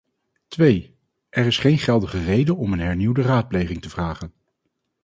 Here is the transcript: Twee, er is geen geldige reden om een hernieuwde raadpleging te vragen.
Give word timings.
Twee, 0.47 0.95
er 1.29 1.45
is 1.45 1.57
geen 1.57 1.77
geldige 1.77 2.23
reden 2.23 2.57
om 2.57 2.73
een 2.73 2.79
hernieuwde 2.79 3.21
raadpleging 3.21 3.81
te 3.81 3.89
vragen. 3.89 4.33